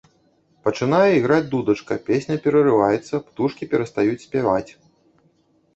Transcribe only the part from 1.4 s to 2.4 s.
дудачка, песня